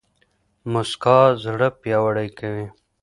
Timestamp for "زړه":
1.43-1.67